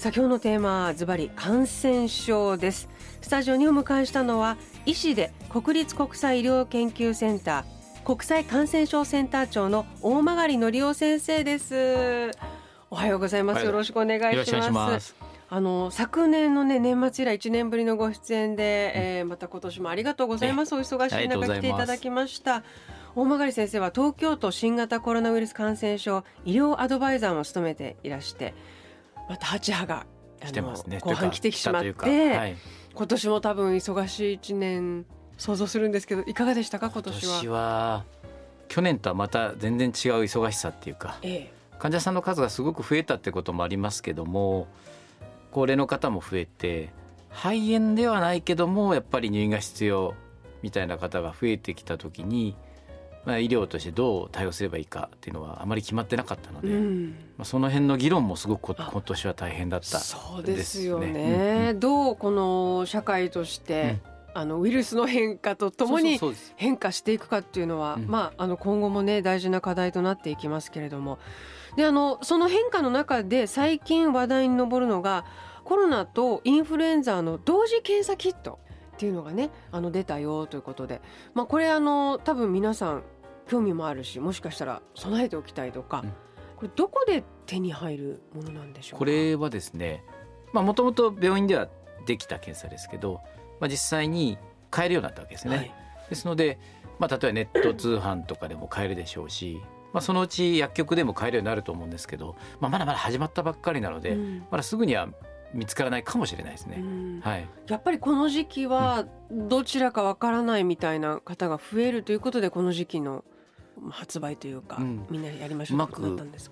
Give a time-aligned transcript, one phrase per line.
[0.00, 2.88] さあ今日のテーマはズバリ感染症です。
[3.20, 12.30] スタジオにお迎えしたのは医師で国立国際医療研究センター国際感染症センター長の大曲則夫先生です。
[12.88, 13.62] おはようございます。
[13.66, 15.14] よろしくお願いします。
[15.50, 20.74] あの昨年のね年末以来1年ぶりのご出演で、えー、また今年もありがとうございます。
[20.74, 22.62] お忙しい中来ていただきました。
[23.14, 28.54] 大曲先生は東京都新型コロナウイルス感染症医療アドバイザーも務めていらして
[29.30, 30.06] また8波が
[30.44, 30.98] 来てますね。
[30.98, 32.56] 後半来てしまって、はい、
[32.92, 35.06] 今年も多分忙しい1年
[35.38, 36.90] 想像するんですけどいかがでしたか？
[36.90, 37.20] 今年は。
[37.22, 38.04] 今年は
[38.66, 39.92] 去年とはまた全然違う
[40.24, 44.66] 忙しさっていうか、ええ、患者さんの数がすごく増えたってこともありますけども
[45.52, 46.90] 高齢の方も増えて
[47.30, 50.14] 肺炎ではないけどもやっぱり入院が必要
[50.62, 52.56] みたいな方が増えてきた時に
[53.24, 63.98] まあ、医療としてどう対応すればいいかっていうのはあまり決まってなかったので、うん、まあ、その辺の議論もすごく今年は大変だった、ね、そうですよね、うん、どうこの社会として、
[64.34, 66.18] うん、あのウイルスの変化とともに
[66.56, 71.18] 変化していくかっていうのはまあ、あの今後もね大事な課題となっていきますけれども。
[71.76, 75.24] であのその変化の中で最近話題に上るのが
[75.62, 78.58] コロナとインフルエンザの同時検査キット。
[79.00, 81.00] っていうのがねあの出たよということで、
[81.32, 83.02] まあ、これあの多分皆さん
[83.48, 86.16] 興味もあるしもしかしたら備えておきたいとか、うん、こ
[86.64, 90.04] れどこで手に入るものなんでしょうこれはですね
[90.52, 91.68] もともと病院では
[92.04, 93.22] できた検査ですけど、
[93.58, 94.36] まあ、実際に
[94.70, 95.56] 買えるようになったわけですね。
[95.56, 95.72] はい、
[96.10, 96.58] ですので、
[96.98, 99.60] まあ、例えばネット通販とかでも買えるでしょうし、
[99.92, 105.08] まあ、そのうち薬局でも買えるようになると思うんですけど、まあ、まだまだ始まったばっかりなので、うん、まだすぐには
[105.52, 106.82] 見つからないかもしれないですね。
[107.22, 113.24] はい、やっぱりこの時期はどちらかわからないみたいな方が増えるということでこの時期の
[113.90, 116.00] 発売というか、うん、みんなやりましょううまく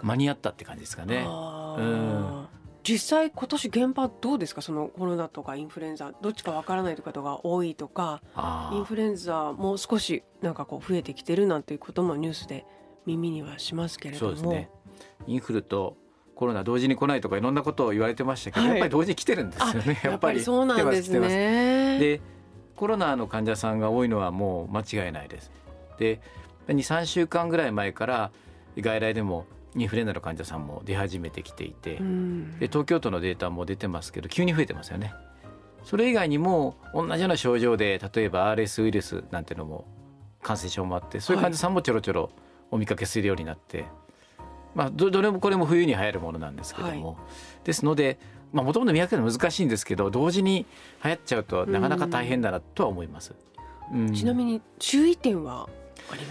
[0.02, 1.26] 間に合ったって感じですかね。
[1.26, 2.46] うん、
[2.82, 4.62] 実際今年現場どうですか？
[4.62, 8.22] そのコロナとかインフルエンザどっちかわからないという方が多いとか
[8.72, 12.64] インフルエンザもう少しなんかこう増えてきてるなんていうこともニュースで
[13.04, 14.52] 耳にはしますけれども。
[14.52, 14.70] ね、
[15.26, 15.96] インフルと
[16.38, 20.00] コロナ同時に来ないとかいろんなことを言われてましたけど、はい、やっぱり同時に来てるんですよね。
[20.04, 21.98] やっぱりそうなんですね。
[21.98, 22.20] で
[22.76, 25.50] コロナの患者さんが多いのはもう間違いないです。
[25.98, 26.20] で
[26.68, 28.30] 23週間ぐらい前から
[28.76, 31.96] 外来でもインフルエンザの患者さんも出始めてきていて、
[32.60, 35.12] で東京都のデータも出てますけど急に増えてますよね。
[35.82, 39.86] それ以外にも同じような症状で例えば RS ウイルスなんていうのも
[40.40, 42.30] 感染症もあってそういう患者さんもちょろちょろ
[42.70, 43.88] お見かけするようになって、はい、
[44.78, 47.16] まあ、どれもこれも冬に流行るものなんですけども、はい、
[47.64, 48.16] ですので
[48.52, 50.66] もともと見分けるの難しいんですけど同時に
[51.02, 53.34] 流行っちゃうとなかなか大変だなとは思います。
[53.92, 55.68] うん、ちなみに注意点は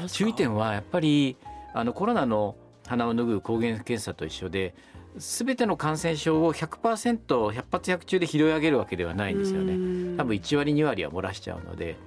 [0.07, 1.35] 注意点はやっぱり
[1.73, 2.55] あのコロナの
[2.87, 4.73] 鼻を拭う抗原検査と一緒で
[5.17, 10.15] 全ての感染症を 100%100 発100中で拾い上げるわけではないんですよね。
[10.15, 11.97] 多分1割2割は漏らしちゃうので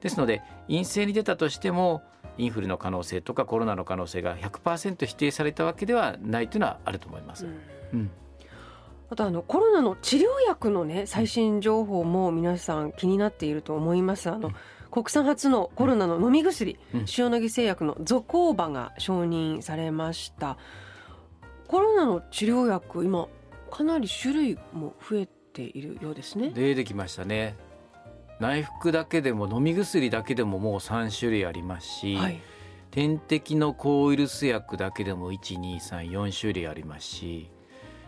[0.00, 2.02] ですので陰性に出たとしても
[2.38, 7.46] インフルの可能性とかコロナの可能性が100%否定されたわけではないというのはあると思います。
[7.92, 8.10] うん、
[9.10, 14.30] あとあのコロナの治療薬のね最新情報も皆さん気になっていると思います。
[14.30, 14.52] あの、
[14.90, 20.56] 国産初のコロナの飲み薬、うん、塩野義製薬のゾコーバが承認されました。
[21.68, 23.28] コロナの治療薬今
[23.70, 26.50] かなり種類も増えているようですね。
[26.50, 27.56] 出てきましたね
[28.40, 32.40] 内服だけでも飲み薬だけでももう3種類ありますし、はい、
[32.90, 37.50] 点滴の抗ウイルス薬だけでも1234種類ありますし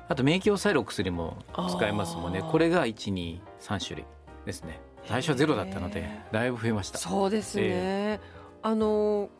[0.08, 1.36] あと免疫を抑えるお薬も
[1.70, 2.42] 使えますもんね。
[2.42, 3.40] これが123
[3.80, 4.04] 種類
[4.44, 4.80] ですね。
[5.04, 6.98] 最初ゼロだったのでだいぶ増えました。
[6.98, 9.30] そうですね、えー、あの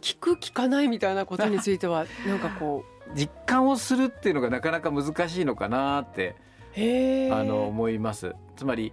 [0.00, 2.92] 聞く聞かないみたいなことについては なんかこう。
[3.14, 6.36] 実感をするっていうのがなかなか難しいのかなって
[7.30, 8.34] あの思います。
[8.56, 8.92] つまり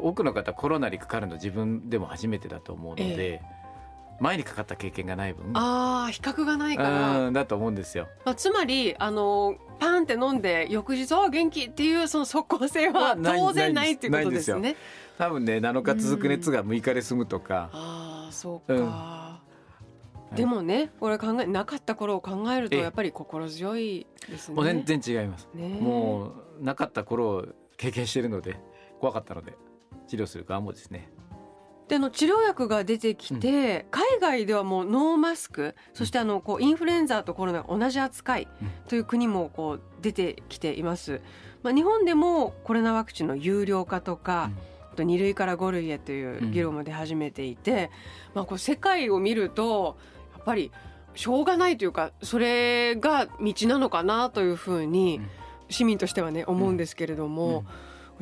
[0.00, 7.32] 多くの方コロナにかかるの自分でも初めてだと思うので、えー、前にかかった経験がない分あ比較がないから。
[7.32, 14.76] だと思うんですよ、まあ、つまりあのパンって飲んで翌日は元気っていうその即効性は当然ないっていうことですね。
[15.18, 19.40] 多分ね7日続く熱が6日で済むとか、うん、ああそうか、
[20.30, 24.54] うん、でもねこれ考えなかった頃を考えるとやっぱり心強いですね。
[24.54, 27.46] もう全然違います、ね、もうなかった頃を
[27.76, 28.58] 経験しているので
[29.00, 29.54] 怖かったので
[30.06, 31.10] 治療する側もですね。
[31.88, 38.48] での治療薬が出てきて、うん、海外ではもうノーマスクそしてあのこうインフルエンザとコロナが同じ扱い
[38.88, 41.20] という国もこう出てきています。
[41.62, 44.50] まあ、日本でもコロナワクチンの有料化とか、
[44.96, 47.90] うん、2類から5類へという議論も出始めていて、
[48.34, 49.96] まあ、こう世界を見ると
[50.34, 50.72] やっぱり
[51.14, 55.20] しょうがないというかそれが道なのかなというふうに
[55.68, 57.64] 市民としてはね思うんですけれども、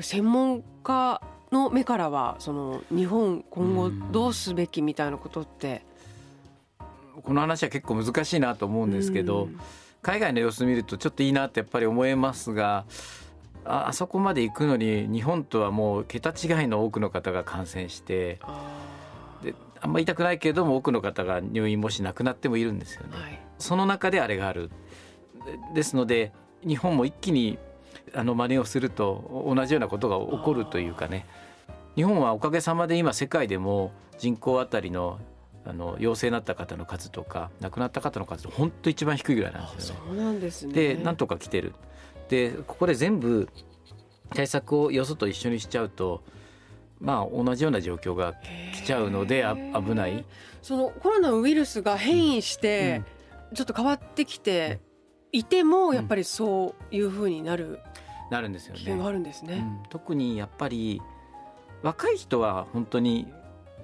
[0.00, 1.20] 専門家
[1.54, 5.82] の目からはその日本今後どうすべきみたいなことって、
[7.22, 9.48] この話は結構難しいなと思うんですけど、
[10.02, 12.84] 海外の様子見るとちょっといいなってやっぱり思えますが
[13.64, 18.38] あそこまで行くのに日本とはもう桁違いの多くの方が感染して
[19.42, 23.16] であんまり痛くないけれども多くの方が入院もし亡くなってもいるんですよね。
[23.16, 24.70] はい、その中であれがある。
[25.74, 26.32] ですので
[26.66, 27.58] 日本も一気に
[28.14, 31.26] あの真似をすると同じようなことが起こるというかね
[31.96, 35.18] 日本はおかげさまで今世界でも人口あたりの
[35.66, 40.00] あの陽性になった方の数とか亡くなった方の数本当一番低いぐらいなんですよね。
[40.08, 41.72] そうなんですねでなんとか来てる。
[42.28, 43.48] でここで全部
[44.34, 46.22] 対策をよそと一緒にしちゃうと
[47.00, 48.34] まあ同じような状況が
[48.74, 50.24] 来ちゃうのであ危ない。
[50.60, 53.02] そのコロナウイルスが変異して、
[53.54, 54.80] ちょっと変わってきて
[55.32, 57.80] いてもやっぱりそういうふうになる、
[58.30, 58.96] なるんですよね。
[58.96, 61.02] があるんですね、うん、特にやっぱり
[61.84, 63.30] 若い人は本当に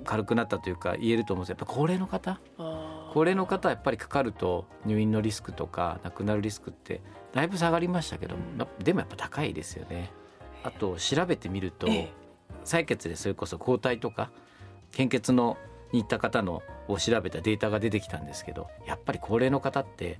[0.04, 2.40] 軽くなったというか言えると思うんですやっぱ高齢の方。
[2.56, 7.02] 高齢の方はやっぱりかかると入院のリスクとか亡くなるリスクって
[7.34, 8.36] だいぶ下がりましたけど、
[8.82, 10.10] でもやっぱ高いですよね。
[10.62, 11.88] あと調べてみると
[12.64, 14.30] 採血でそれこそ抗体とか
[14.92, 15.58] 献血の
[15.92, 20.18] に行った方のを調べたデータが出てきたんですけどやっぱり高齢の方って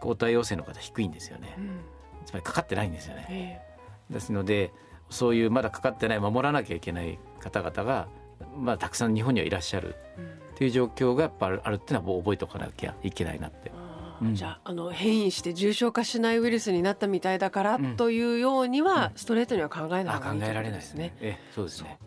[0.00, 1.80] 抗体陽性の方低いんですよね、うん、
[2.24, 3.62] つまりかかってないんですよね、
[4.10, 4.72] ですので
[5.10, 8.08] そういうまだかかってない守らなきゃいけない方々が、
[8.56, 9.94] まあ、たくさん日本にはいらっしゃる。
[10.54, 13.70] っていう状況がやっぱあるっていうのは覚えておかなきゃいけないなって。
[14.22, 21.14] うん、じゃああの変異して重症化しないウイルスになったみたいだからというようには、ストレートには考えない方がいい、ね、考えられないですね。
[21.20, 21.98] えそうですね。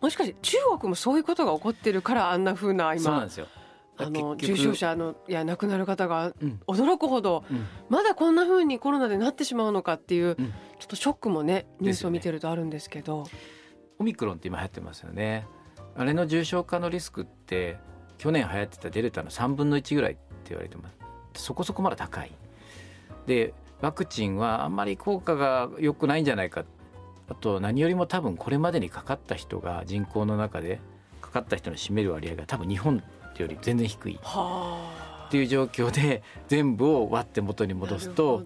[0.00, 3.48] もしかして中国もそういうことが起こってるからあんなふうな今そうなんですよ
[3.98, 6.32] あの重症者のいや亡くなる方が
[6.66, 7.44] 驚くほど、
[7.88, 10.44] まだこんなふうにコロナでなってしまうのかっていう、ちょ
[10.84, 13.30] っとショックもねニュースを見てるとあるんですけど、ね、
[13.98, 15.46] オミクロンって今流行ってますよね。
[15.96, 17.78] あれの重症化のリスクって
[18.18, 20.90] 去年流行ってたデルタの3分の1ぐらいって言われてま
[21.34, 21.44] す。
[21.44, 22.30] そこそこまだ高い。
[23.26, 26.64] でワクチンはあんまり効果が良くないんじゃないか。
[27.28, 30.80] あと何よりも多分これまでにかかった人が人口の中で
[31.20, 33.02] かかった人の占める割合が多分日本
[33.42, 34.18] より全然低い。
[35.28, 38.44] っていう状況で全部を割って元に戻すと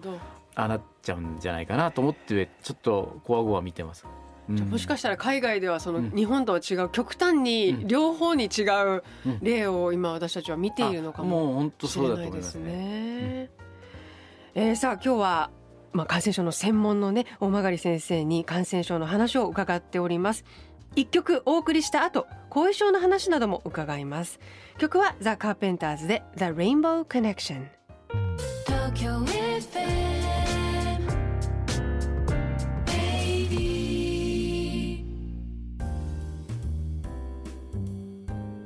[0.55, 4.05] ああなっちゃうんじゃないかなと思ってちょっとこわごわ見てます。
[4.49, 8.63] うん、もしかしたら海外ではその日本とは違う極端に両方に違
[8.97, 9.03] う
[9.41, 13.49] 例を今私たちは見ているのかもしれないですね。
[14.55, 15.51] えー、さあ今日は
[15.93, 20.43] まあ感染症の専門のね大曲先生に感染症の話を伺っております。
[20.95, 24.39] 一曲お送りした後後遺症の話なども伺います。
[24.77, 27.65] 曲はザ・カーペンターズで The Rainbow Connection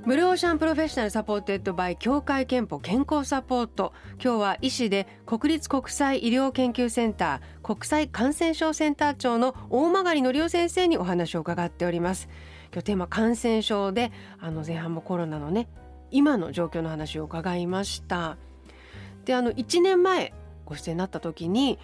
[0.08, 3.92] Blue Ocean Professional supported by 協会けんぽ健康サポート。
[4.24, 12.30] 今日は医師で国立国際医療研究センター国際感染症センター長の大曲貴夫先生にお話を伺っております。
[12.72, 15.68] 今日テーマ感染症であの前半もコロナのね
[16.10, 18.38] 今の状況の話を伺いました。
[19.26, 20.32] であの1年前
[20.64, 21.80] ご出演になった時に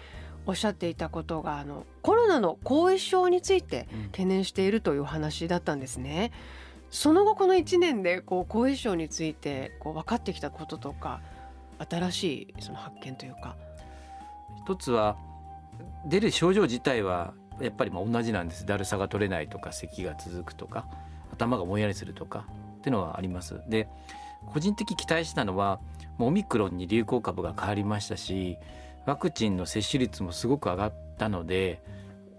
[0.46, 6.32] おっしゃっていたことがあのコロナの後遺症について懸念しているという話だったんですね。
[6.58, 6.63] うん
[6.94, 11.20] その後この1年でこう後遺症についてこう分かってきたこととか
[11.90, 13.56] 新しいその発見というか。
[14.64, 15.16] 一つは
[16.06, 18.64] 出る症状自体はやっぱりまあ同じなんです。
[18.64, 20.86] だるさが取れないとか咳が続くとか
[21.32, 22.46] 頭がぼんやりするとか
[22.78, 23.60] っていうのはあります。
[23.68, 23.88] で
[24.46, 25.80] 個人的期待したのは
[26.16, 28.56] もうオミクロンに流行株が変わりましたし
[29.04, 31.82] ワクチンの接種率もすごく上がったので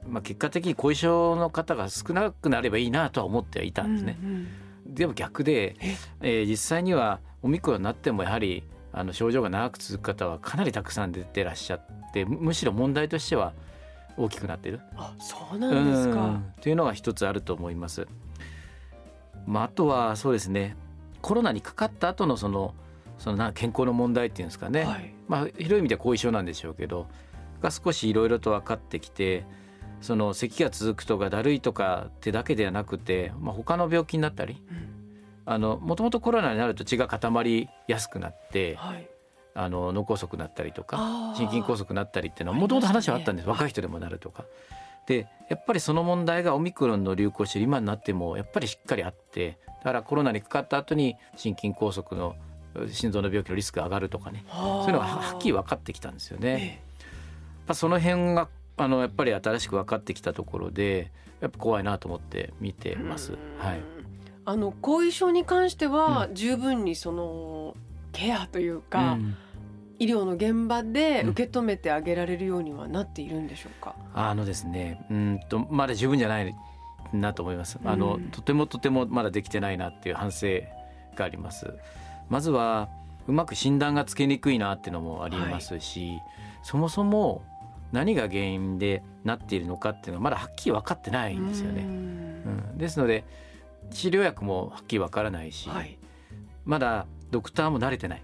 [0.08, 4.18] まあ、結果的に後遺症の方が少なくなればいいなとは思ってはいたんですね。
[4.22, 4.48] うん
[4.88, 5.76] うん、でも逆で、
[6.22, 6.44] え？
[6.44, 11.82] ー、実際にはオミクロンになってもやはりあの症状が長く続く方はかなりたくさん出てらっしゃっ
[12.14, 13.54] てむしろ問題としては
[14.18, 14.80] 大きくなってる。
[14.96, 16.40] あそうなんですか。
[16.62, 18.08] というのが一つあると思います。
[19.46, 20.76] まあ、あとはそうですね
[21.22, 22.74] コロナにかかった後のその
[23.18, 27.08] そのな健康の問題っていうんですかね、はい、まあ、広い意味では後遺症なんでしょうけど
[27.62, 29.46] が少しいろいろと分かってきて
[30.06, 34.62] その咳が続くとかだるいとかってだけではなくて、まあ、他の病気になったり、
[35.46, 39.10] あのもともとコロナになると血が固まりやすくなって、はい、
[39.56, 44.46] あの脳梗塞になったりとか心筋梗塞になったりっていうのはもともと話はあったんです、ね、若い人でもなるとか。
[45.08, 52.36] でやっぱりその問題がオミクロンの流行して今になってもやっぱりしっかりあってだからコロナにかかった後に心筋梗塞の
[52.92, 54.46] 心臓の病気のリスクが上がるとかね。
[54.52, 56.84] そういうのがはっきり分かってきたんですよね。
[57.68, 63.38] やっその辺があのやっぱり新しく分かってきたところでやっぱ怖いなと思って見てます。
[63.60, 63.82] はい、
[64.46, 67.76] あの後遺症に関しては十分にその
[68.12, 69.36] ケアというか、うん、
[70.00, 73.96] 医療の現場で受け止めてあげられるようにはなっているんでしょうか？
[74.14, 76.56] うん、あのですね、うんとまだ十分じゃない
[77.14, 77.80] なと思います。
[77.86, 80.48] あの、うん、とてもとてもまだできてないなっていう反省
[81.16, 81.74] があります。
[82.30, 82.90] まずは
[83.28, 86.22] うまく診断がつけにくいなっていうのもありますし、はい、
[86.64, 87.42] そもそも
[87.92, 91.82] 何が原因でなっているのかっていうのはまだはっきり分かってないんですよね。
[91.84, 93.24] うん、ですので
[93.92, 95.98] 治療薬もはっきり分からないし、はい、
[96.66, 98.22] まだドクターも慣れてない。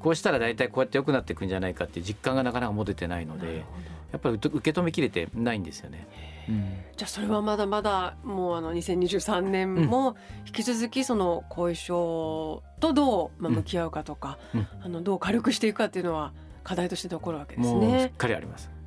[0.00, 3.64] こうしたら大体こうやって良くなっていくんじゃないかっていう実感がなかなか持ててないので
[4.12, 6.06] やっぱり受け止めきれてないんですよね。
[6.48, 6.64] うん、
[6.96, 10.16] じゃあそれはまだまだもうあの2023年も
[10.46, 16.32] 引き続きその後遺症とどう向き合うかとか、うん、あのどう軽くしていくかっていうのは
[16.64, 18.00] 課題として残るわけですね。
[18.00, 18.77] しっかりあります。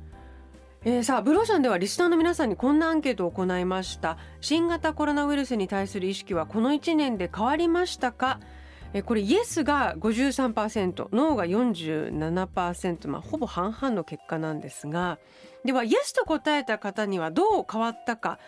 [0.84, 4.18] えー、さあブローシャンではリスナーの皆さんにこんなアンケートを行いました。
[4.40, 8.40] 新型コロナウイルスに対する意識はこの1年で変わりましたか？
[8.92, 15.18] えこれイエスが53%ノーが47%、まあ、ほぼ半々の結果なんですが。
[15.64, 18.40] ではイエスと答えた方にはどう変わったか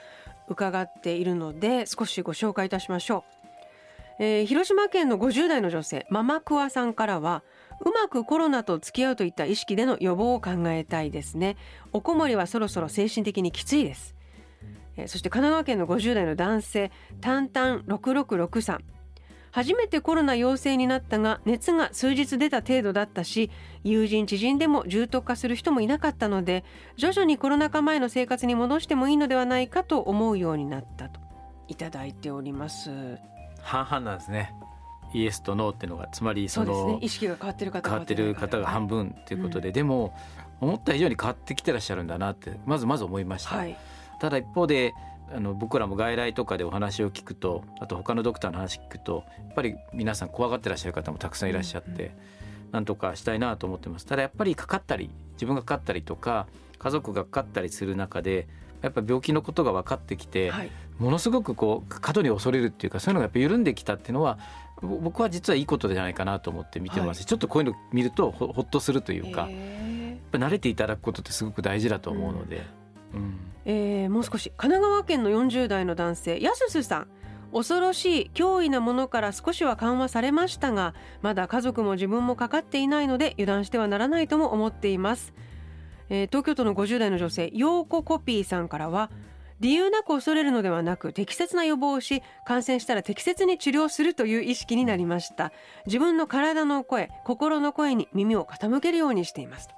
[0.49, 3.25] 伺っているので少しご紹介いたしましょ
[4.19, 7.45] う、えー、広島県の50代の女性ママクワさんからは
[7.81, 11.57] うまくコロナと付き合うといった意識での予防を考えたいですね。
[11.93, 14.15] おこもりはそろそろ精神的にきついです。
[15.07, 18.79] そして神奈川県の50代の男性タンタン6663
[19.51, 23.51] 初めてコロナ陽性になったが熱が数日出た程度だったし
[23.85, 26.65] 友人知人でも重篤化する人もいなかったので
[26.97, 31.21] 徐々にコロナ禍前の生活に戻してもいいのではないかと思うようになったと
[31.69, 32.91] いただいております。
[33.63, 34.53] 半々なんですね
[35.15, 40.15] イエスとノーっていうのがつまりその、ね、意識が変わってる方変わってる方が半分ということで、うん、でも
[40.61, 43.79] 思った以上に変わってきてらっしゃるんだなってまずまず思いました、はい、
[44.21, 44.93] ただ一方で
[45.33, 52.13] あの僕らも外来とかでお話を聞くとあと他のドクターの話聞くとやっぱり皆さん怖がってらっしゃる方もたくさんいらっしゃって、うんうん、
[52.73, 54.07] なんとかしたいなと思ってます。
[54.07, 56.47] ただやっぱりかかったり自分がかかったりとか
[56.79, 58.47] 家族がかかったりする中で
[58.83, 64.39] やっぱ病気のことが分かってきて、はい、ものすごくこう過度に恐れるっていうかそういうのがやっぱ緩んできたっていうのは
[64.85, 69.51] 僕は実はいいことじゃないかなと思って見てます、はい、ちょっとこういうの見るとほっとするというか、やっ
[70.33, 72.63] ぱ慣れていただくことってすごく大事だと思うので。
[73.15, 74.53] うん、えー、もう少し。
[74.57, 76.41] 神奈川県の40代の男性。
[76.41, 77.07] やすすさん
[77.55, 85.33] 恐ろしい脅威なものから少しは緩和されましたがまだ家族も自分もかかっていないので油断してはならないとも思っています、
[86.11, 89.09] えー、東京都の50代の女性陽子コピーさんからは
[89.65, 95.53] 理由なく恐れるのではなく適切な予防をし感染したら適切に治療するという意識になりました。
[95.87, 99.71] 自分の体の声心の声に耳を傾けるようにしています。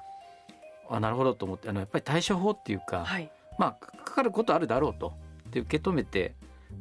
[0.91, 5.13] あなるほどと思ってあのやっぱり対処法っていうか、はい、まあかかることあるだろうと。
[5.53, 6.35] で受け止めて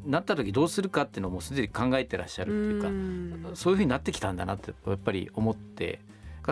[0.04, 6.00] なった時どうするかっていうのもすでに考えてらっしゃるっていうかそういうふうになってきたんだなってやっぱり思って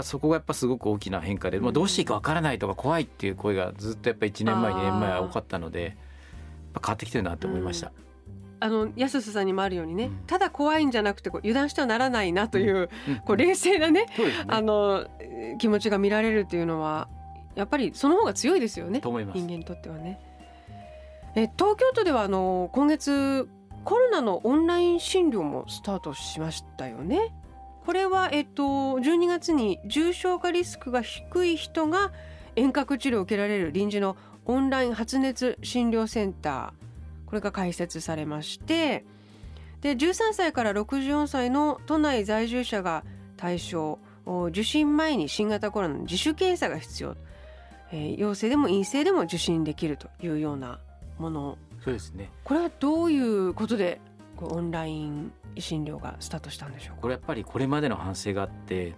[0.04, 5.98] そこがやっぱすごく大きな変化で、まあ、どうしていいかわからないとか怖いっていう声がずっとやっぱ1年前2年前は多かったので
[6.82, 7.92] 変わってきてるなって思いました。
[8.60, 14.08] あの安瀬さんにもあるようにね、うん、ただ怖いんじゃなくてこう油断してはならないなという、うん、こう冷静なねね、
[14.48, 15.06] あの
[15.60, 17.10] 気持ちが見られるっていうのは
[17.56, 20.20] やっぱりその方が強いですよね人間にとってはね。
[21.36, 23.50] え東京都ではあの今月
[23.84, 27.34] コロナのオンライン診療もスタートしましたよね。
[27.86, 32.14] これは、えっと、12月に重症化リスクが低い人が
[32.56, 34.16] 遠隔治療を受けられる臨時の
[34.46, 36.72] オンライン発熱診療センター
[37.26, 39.06] これが開設されまして
[39.82, 43.04] で13歳から64歳の都内在住者が
[43.38, 44.00] 対象
[44.50, 47.18] 受診前に新型コロナの自主検査が必要
[47.94, 50.80] えー、陽性でも陰性でも受診できるというような
[51.20, 51.58] もの。
[51.84, 52.32] そうですね。
[52.44, 54.02] これはどういうことで
[54.42, 58.96] オンライン診療がスタートしたんでしょうこれやっぱりこれまでの反省があって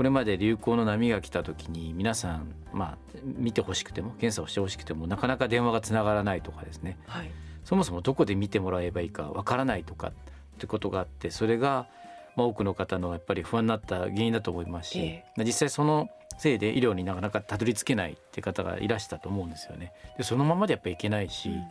[0.00, 7.30] これまで流行の波が来た時に皆さんまあ見てほしくても検査をしてほしくてもなかなか電話がつながらないとかですね、はい、
[7.64, 10.12] そもそもどこで見てもらえばいいかわからないとかっ
[10.56, 11.86] てことがあってそれが
[12.34, 19.92] まあ多くの方のやっぱり不安になった原因だと思いますし、え実際そのせいで医療になかなかたどり着けないって方がいらしたと思うんですよね。
[20.16, 21.62] でそのままでやっぱりいけないし、うん、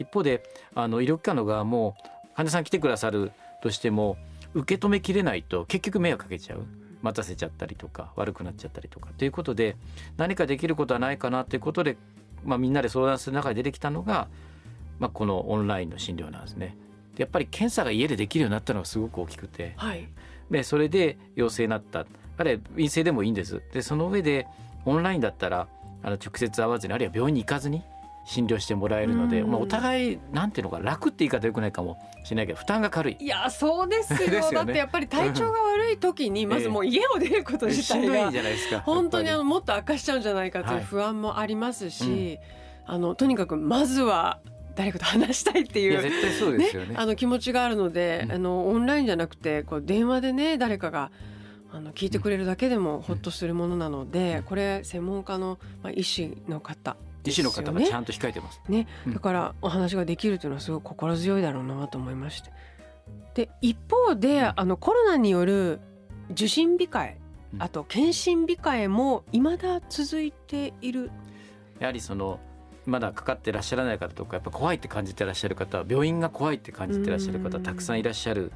[0.00, 0.42] 一方で
[0.74, 1.96] あの医療機関の側も
[2.34, 3.30] 患者さん来てくださる
[3.62, 4.16] としても
[4.54, 6.66] 受け止めきれないと結局迷惑かけちゃう。
[7.02, 9.76] 待たせちゃったりとか悪くなっちゃったりとかということで
[10.16, 11.96] 何かできることはないかなということで、
[12.44, 14.28] まあ、みんなで相談する中で出てきたのが、
[14.98, 16.76] まあ、このオンラインの診療なんですね。
[17.16, 20.08] やっぱり検査が家でできるようになったのがすごく大きくて、はい、
[20.50, 22.06] でそれで陽性になった。
[22.36, 23.60] あるいは陰性でもいいんです。
[23.72, 24.46] でその上で
[24.84, 25.66] オンラインだったら
[26.02, 27.82] あの直接会わずにあるいは病院に行かずに
[28.28, 33.16] 診療してもらえるので、まあ、お互いなんていうのか楽って言い方よくないかもしれないけど負担が軽い。
[33.18, 34.18] いやそうですよ。
[34.28, 42.40] ね、だってやっぱり体調が悪い時にまずもう家を出ること自体が本当にあのもっと悪化しちゃうんじゃないかという不安もありますし、はい。
[42.88, 44.40] うん、あのとにかくまずは
[44.74, 51.10] 誰かと話したいっていう絶対そうですよね、ね、あの気持ちがあるので、うん、あのオンラインじゃなくてこう電話でね誰かが
[51.72, 56.96] あの聞いてくれるだけでもほっとするものなので、うん、これ専門家の、まあ、医師の方
[57.28, 58.60] 医師の方がちゃんと控えてます。
[58.68, 62.50] ね、だからお話ができるというのはすごい心強いだろうなと思いまして。
[63.34, 65.80] で一方で、あのコロナによる
[66.30, 67.18] 受診控え、
[67.58, 71.10] あと検診控えも未だ続いている。
[71.78, 72.40] やはりその
[72.86, 78.50] まだかかってらっしゃらない方とかやっぱ怖いって感じてらっしゃる方は病院が怖いって感じてらっしゃる方たくさんいらっしゃる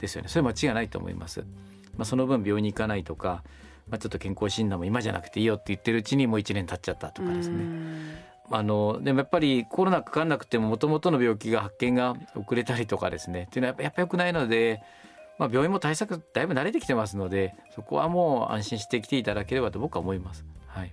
[0.00, 1.44] ですよねそれ間違いないと思います。
[1.96, 3.42] まあ、その分病院に行かないとか、
[3.92, 7.62] まあ、ちょっと健康診断も今じゃなくていいよって言ってるうちにもう1年経っちゃったとかですね。
[8.50, 13.42] あのでもやっぱりコロナかかんなくてももともとの病気が発見が遅れたりとかですね。
[13.42, 14.82] っていうのはやっぱよくないので、
[15.38, 20.46] まあ、病院も対策だいぶ慣れてきてますのでそこはもう安心して来ていただければと僕は思います。
[20.68, 20.92] はい。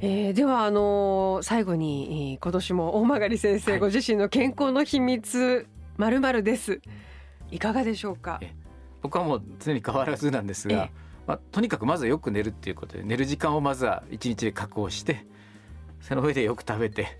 [0.00, 5.66] えー、ではあのー、最後に今年も大曲先生、ご自身の健康の秘密
[5.98, 6.80] まるまるです。
[7.50, 8.40] いかがでしょうか？
[9.02, 10.90] 僕はもう常に変わらずなんですが、
[11.28, 15.26] まあ、とにかくまずよく寝るっていうことで寝る時間をまずは一日で確保して
[16.00, 17.18] その上でよく食べて、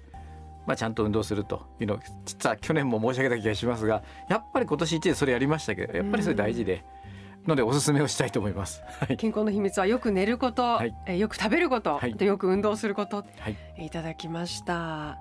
[0.66, 6.84] まあ、ちゃんと運動するというの実は去年も申し上げた気がしますがやっぱり今年一年それやりましたけどやっぱりそれ大事で。
[7.46, 8.82] のでおすすめをしたいと思います。
[9.00, 15.18] はい、健康の秘密はよく寝ること、はい、えよく食べること、はい、よく運動すること、はい、いただきました。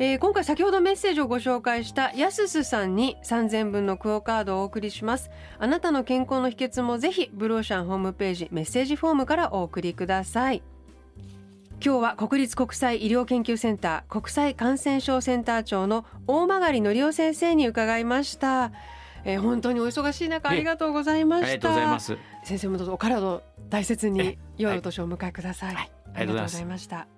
[0.00, 5.30] えー、今回先ほどメッセージをご紹介したやすすさんに3000分のクオカードをお送りします。
[5.58, 10.62] あなたの健康の秘訣もぜひブローシャンホームページメッセージフォームからお送りください。
[11.84, 18.72] 今日は国立国際医療研究センター国際感染症センター長の大曲則夫先生に伺いました、
[19.24, 21.46] えー、本当にお忙しい中ありがとうございました。
[21.48, 22.16] ありがとうございます。
[22.44, 27.08] 先生もどうぞお体を大切に良いお年をお迎えください、はい、ありがとうございました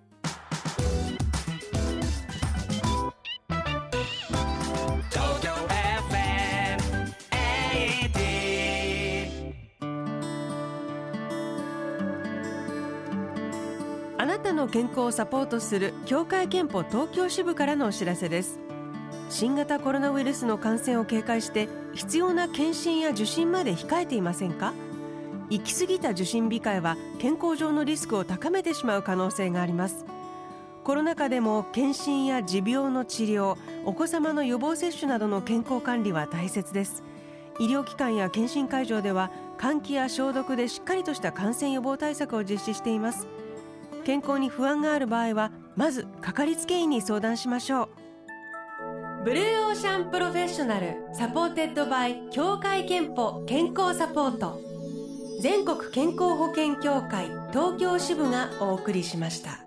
[14.77, 18.61] 健康をサポートする協会憲法東京支部からのお知らせです。
[19.31, 24.75] 新型コロナウイルスの感染を警戒して必要な検診や受診まで控えていませんか？
[25.49, 30.05] 行き過ぎた受診控えは健康上のリスクを高めてしまう可能性があります。
[30.85, 37.03] コロナ禍でも検診や持病の治療お子様の予防接種などの健康管理は大切です。
[37.61, 43.27] 医療機関や検診会場では換気や消毒でしっかりとした感染予防対策を実施しています。
[44.07, 47.88] 健康に不安がある場合はまずかかりつけ医に相談しましょう
[49.25, 54.61] Blue Ocean Professional supported by 協会けんぽ健康サポート
[55.40, 59.65] 全国健康保険協会東京支部がお送りしました。